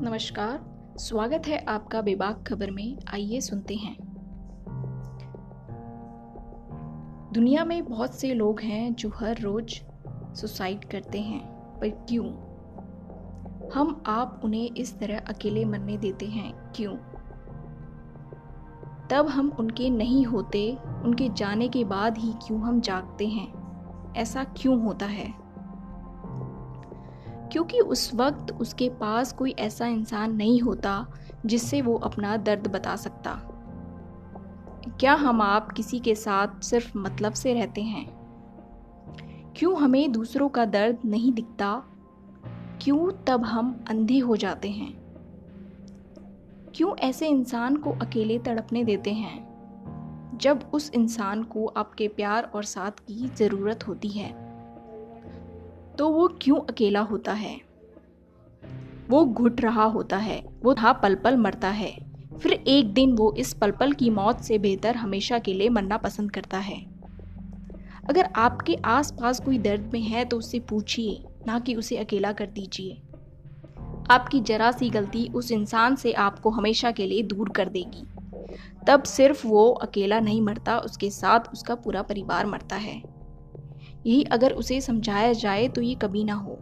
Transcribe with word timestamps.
नमस्कार। 0.00 0.64
स्वागत 0.98 1.42
है 1.46 1.64
आपका 1.64 2.02
बेबाक 2.02 2.44
खबर 2.48 2.70
में। 2.70 2.98
आइए 3.12 3.40
सुनते 3.40 3.74
हैं। 3.74 3.96
दुनिया 7.32 7.64
में 7.64 7.84
बहुत 7.84 8.14
से 8.14 8.34
लोग 8.34 8.60
हैं 8.60 8.94
जो 8.94 9.08
हर 9.08 9.38
रोज 9.40 9.82
सुसाइड 10.34 10.84
करते 10.84 11.20
हैं, 11.20 11.48
पर 11.78 11.88
क्यों? 11.88 12.26
हम 13.70 14.02
आप 14.06 14.40
उन्हें 14.44 14.70
इस 14.70 14.98
तरह 14.98 15.18
अकेले 15.18 15.64
मरने 15.64 15.96
देते 15.96 16.26
हैं, 16.26 16.72
क्यों? 16.76 16.96
तब 19.08 19.26
हम 19.28 19.52
उनके 19.58 19.90
नहीं 19.90 20.24
होते, 20.24 20.78
उनके 21.04 21.28
जाने 21.28 21.68
के 21.68 21.84
बाद 21.84 22.18
ही 22.18 22.32
क्यों 22.32 22.60
हम 22.60 22.80
जागते 22.80 23.26
हैं? 23.26 23.58
ऐसा 24.16 24.44
क्यों 24.44 24.82
होता 24.82 25.06
है? 25.06 25.47
क्योंकि 27.52 27.80
उस 27.80 28.14
वक्त 28.14 28.52
उसके 28.52 28.88
पास 28.88 29.32
कोई 29.32 29.50
ऐसा 29.50 29.86
इंसान 29.86 30.36
नहीं 30.36 30.60
होता 30.60 31.06
जिससे 31.46 31.82
वो 31.82 31.94
अपना 31.94 32.36
दर्द 32.36 32.66
बता 32.66 32.96
सकता। 32.96 33.40
क्या 35.00 35.14
हम 35.14 35.42
आप 35.42 35.72
किसी 35.72 35.98
के 35.98 36.14
साथ 36.14 36.60
सिर्फ़ 36.60 36.98
मतलब 36.98 37.32
से 37.32 37.54
रहते 37.54 37.82
हैं? 37.82 38.18
क्यों 39.56 39.80
हमें 39.80 40.12
दूसरों 40.12 40.48
का 40.48 40.64
दर्द 40.64 40.98
नहीं 41.04 41.32
दिखता? 41.32 41.82
क्यों 42.82 43.24
तब 43.26 43.44
हम 43.44 43.84
अंधे 43.88 44.18
हो 44.18 44.36
जाते 44.36 44.70
हैं? 44.70 44.98
क्यों 46.74 46.96
ऐसे 46.96 47.28
इंसान 47.28 47.76
को 47.76 47.90
अकेले 47.90 48.38
तड़पने 48.38 48.84
देते 48.84 49.12
हैं? 49.12 49.48
जब 50.38 50.70
उस 50.74 50.90
इंसान 50.94 51.42
को 51.42 51.66
आपके 51.66 52.08
प्यार 52.08 52.50
और 52.54 52.64
साथ 52.64 52.90
की 52.90 53.28
ज़रूरत 53.28 53.88
होती 53.88 54.08
है। 54.08 54.47
तो 55.98 56.08
वो 56.08 56.28
क्यों 56.42 56.60
अकेला 56.60 57.00
होता 57.00 57.32
है? 57.32 57.60
वो 59.08 59.24
घुट 59.24 59.60
रहा 59.60 59.84
होता 59.84 60.16
है, 60.16 60.44
वो 60.62 60.74
था 60.74 60.92
पल 60.92 61.14
पल 61.14 61.36
मरता 61.36 61.68
है। 61.68 61.98
फिर 62.42 62.52
एक 62.52 62.92
दिन 62.92 63.16
वो 63.16 63.34
इस 63.38 63.54
पल 63.54 63.70
पल 63.70 63.92
की 63.92 64.10
मौत 64.10 64.40
से 64.40 64.58
बेहतर 64.58 64.96
हमेशा 64.96 65.38
के 65.38 65.54
लिए 65.54 65.68
मरना 65.68 65.96
पसंद 65.96 66.30
करता 66.30 66.58
है। 66.58 66.86
अगर 68.08 68.28
आपके 68.36 68.74
आसपास 68.74 69.40
कोई 69.40 69.58
दर्द 69.58 69.90
में 69.92 70.00
है 70.00 70.24
तो 70.24 70.38
उससे 70.38 70.60
पूछिए, 70.60 71.24
ना 71.46 71.58
कि 71.58 71.74
उसे 71.74 71.96
अकेला 71.96 72.32
कर 72.32 72.46
दीजिए। 72.46 73.02
आपकी 74.10 74.40
जरा 74.40 74.72
सी 74.72 74.90
गलती 74.90 75.28
उस 75.28 75.52
इंसान 75.52 75.96
से 75.96 76.12
आपको 76.12 76.50
हमेशा 76.50 76.90
के 76.90 77.06
लिए 77.06 77.22
दूर 77.22 77.48
कर 77.48 77.68
देगी। 77.68 78.06
तब 78.86 79.02
सिर्फ़ 79.02 79.46
वो 79.46 79.70
अकेला 79.70 80.20
नहीं 80.20 80.42
मरता, 80.42 80.78
उसके 80.78 81.10
साथ 81.10 81.40
उसका 81.52 81.74
पूरा 81.74 82.02
परिवार 82.02 82.46
मरता 82.46 82.76
है। 82.76 83.17
यही 84.06 84.22
अगर 84.24 84.52
उसे 84.52 84.80
समझाया 84.80 85.32
जाए 85.32 85.68
तो 85.68 85.82
ये 85.82 85.94
कभी 85.94 86.24
ना 86.24 86.34
हो। 86.34 86.58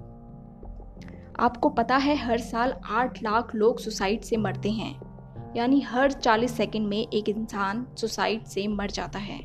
आपको 1.40 1.68
पता 1.68 1.96
है 1.96 2.16
हर 2.16 2.38
साल 2.38 2.74
आठ 2.90 3.22
लाख 3.22 3.54
लोग 3.54 3.78
सुसाइड 3.78 4.22
से 4.22 4.36
मरते 4.36 4.70
हैं। 4.70 4.94
यानी 5.56 5.80
हर 5.80 6.12
चालीस 6.12 6.56
सेकंड 6.56 6.88
में 6.88 6.98
एक 6.98 7.28
इंसान 7.28 7.86
सुसाइड 7.96 8.44
से 8.44 8.66
मर 8.68 8.90
जाता 8.90 9.18
है। 9.18 9.38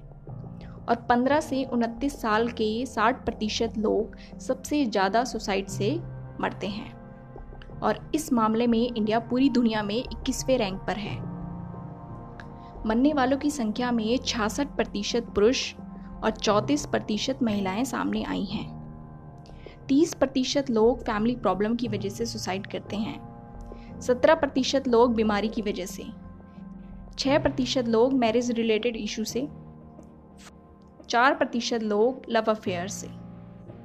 और 0.89 0.95
15 1.09 1.39
से 1.39 1.63
उनतीस 1.63 2.21
साल 2.21 2.47
के 2.51 2.85
60 2.85 3.25
प्रतिशत 3.25 3.77
लोग 3.77 4.15
सबसे 4.39 4.85
ज़्यादा 4.85 5.23
सुसाइड 5.23 5.67
से 5.67 5.91
मरते 6.41 6.67
हैं। 6.67 6.91
और 7.79 7.99
इस 8.15 8.31
मामले 8.33 8.67
में 8.67 8.79
इंडिया 8.79 9.19
पूरी 9.19 9.49
दुनिया 9.49 9.83
में 9.83 9.95
21वें 9.95 10.57
रैंक 10.57 10.81
पर 10.87 10.97
है। 10.97 11.15
मरने 12.85 13.13
वालों 13.13 13.37
की 13.37 13.49
संख्या 13.51 13.91
में 13.91 14.17
छियासठ 14.17 14.67
प्रतिशत 14.67 15.25
पुरुष 15.35 15.73
और 16.23 16.31
34 16.31 16.85
प्रतिशत 16.85 17.39
महिलाएँ 17.43 17.83
सामने 17.85 18.23
आई 18.23 18.43
हैं। 18.43 19.85
30 19.87 20.13
प्रतिशत 20.13 20.69
लोग 20.69 21.01
फैमिली 21.01 21.35
प्रॉब्लम 21.35 21.75
की 21.75 21.87
वजह 21.87 22.09
से 22.09 22.25
सुसाइड 22.25 22.67
करते 22.67 22.95
हैं। 22.95 23.99
17 24.01 24.35
प्रतिशत 24.35 24.87
लोग 24.87 25.15
बीमारी 25.15 25.47
की 25.47 25.61
वजह 25.61 25.85
से। 25.85 26.03
6 27.17 27.37
प्रतिशत 27.37 27.87
लोग 27.87 28.13
मैरिज 28.13 28.51
रिलेटेड 28.51 28.95
इशू 28.95 29.23
से। 29.23 29.47
4 31.09 31.33
प्रतिशत 31.33 31.83
लोग 31.83 32.21
लव 32.29 32.43
अफेयर 32.47 32.87
से। 32.87 33.07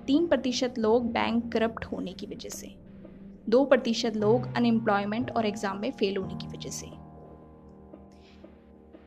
3 0.06 0.26
प्रतिशत 0.26 0.74
लोग 0.78 1.12
बैंक 1.12 1.52
करप्ट 1.52 1.84
होने 1.84 2.12
की 2.12 2.26
वजह 2.26 2.48
से। 2.48 2.74
दो 3.48 3.64
प्रतिशत 3.64 4.16
लोग 4.16 4.46
अनएम्प्लॉयमेंट 4.56 5.30
और 5.30 5.46
एग्ज़ाम 5.46 5.78
में 5.78 5.90
फेल 5.90 6.16
होने 6.16 6.34
की 6.34 6.46
वजह 6.46 6.70
से। 6.70 6.86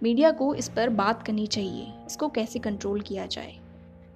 मीडिया 0.04 0.32
को 0.32 0.54
इस 0.56 0.70
पर 0.70 0.90
बात 0.90 1.24
करनी 1.24 1.46
चाहिए, 1.48 1.88
इसको 2.08 2.28
कैसे 2.30 2.60
कंट्रोल 2.60 3.02
किया 3.02 3.26
जाए? 3.26 3.54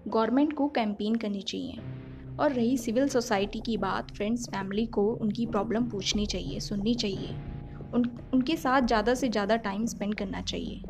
गवर्नमेंट 0.08 0.54
को 0.54 0.68
कैंपेन 0.68 1.16
करनी 1.16 1.42
चाहिए। 1.42 1.80
और 2.40 2.52
रही 2.52 2.78
सिविल 2.78 3.08
सोसाइटी 3.08 3.60
की 3.60 3.76
बात 3.78 4.12
फ्रेंड्स 4.12 4.48
फैमिली 4.50 4.86
को 4.86 5.06
उनकी 5.14 5.46
प्रॉब्लम 5.46 5.90
पूछनी 5.90 6.26
चाहिए, 6.26 6.60
सुननी 6.60 6.94
चाहिए। 6.96 7.36
उन, 7.94 8.10
उनके 8.34 8.56
साथ 8.56 8.82
ज़्यादा 8.82 9.14
से 9.14 9.30
ज़्यादा 9.30 9.56
टाइम 9.56 9.86
स्पेंड 9.86 10.16
करना 10.16 10.42
चाहिए। 10.42 10.82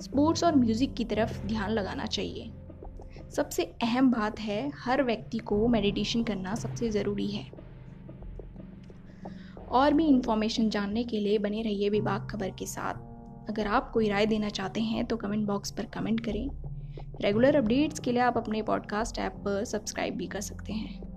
स्पोर्ट्स 0.00 0.44
और 0.44 0.56
म्यूज़िक 0.56 0.94
की 0.94 1.04
तरफ़ 1.04 1.46
ध्यान 1.46 1.70
लगाना 1.70 2.06
चाहिए। 2.06 2.50
सबसे 3.30 3.64
अहम 3.82 4.10
बात 4.10 4.40
है, 4.40 4.70
हर 4.76 5.02
व्यक्ति 5.02 5.38
को 5.38 5.66
मेडिटेशन 5.68 6.22
करना 6.22 6.54
सबसे 6.54 6.90
ज़रूरी 6.90 7.26
है। 7.26 7.46
और 9.70 9.92
भी 9.92 10.06
इंफॉर्मेशन 10.06 10.70
जानने 10.70 11.04
के 11.04 11.20
लिए 11.20 11.38
बने 11.38 11.62
रहिए 11.62 11.88
विभाग 11.90 12.28
खबर 12.30 12.50
के 12.50 12.66
साथ। 12.66 13.13
अगर 13.48 13.66
आप 13.66 13.90
कोई 13.90 14.08
राय 14.08 14.26
देना 14.26 14.48
चाहते 14.48 14.80
हैं 14.80 15.04
तो 15.04 15.16
कमेंट 15.16 15.46
बॉक्स 15.46 15.70
पर 15.70 15.84
कमेंट 15.84 16.20
करें। 16.20 16.48
रेगुलर 17.20 17.56
अपडेट्स 17.56 18.00
के 18.00 18.12
लिए 18.12 18.22
आप 18.22 18.36
अपने 18.36 18.62
पॉडकास्ट 18.62 19.18
ऐप 19.18 19.32
पर 19.32 19.64
सब्सक्राइब 19.64 20.16
भी 20.16 20.26
कर 20.26 20.40
सकते 20.40 20.72
हैं। 20.72 21.13